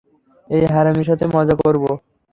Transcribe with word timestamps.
এই 0.49 0.63
হারামির 0.73 1.07
সাথে 1.09 1.25
মজা 1.35 1.55
করব? 1.61 1.83